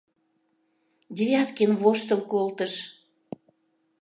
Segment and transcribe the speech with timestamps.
[1.17, 2.73] —Девяткин воштыл колтыш.